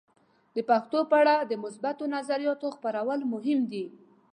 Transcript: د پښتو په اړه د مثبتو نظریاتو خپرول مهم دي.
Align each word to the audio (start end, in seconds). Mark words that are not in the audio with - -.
د 0.55 0.57
پښتو 0.69 0.99
په 1.09 1.15
اړه 1.21 1.35
د 1.39 1.51
مثبتو 1.63 2.03
نظریاتو 2.15 2.67
خپرول 2.75 3.19
مهم 3.33 3.59
دي. 3.71 3.85